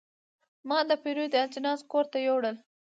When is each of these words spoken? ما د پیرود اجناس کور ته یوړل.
ما 0.67 0.79
د 0.89 0.91
پیرود 1.03 1.31
اجناس 1.43 1.79
کور 1.91 2.05
ته 2.11 2.17
یوړل. 2.27 2.55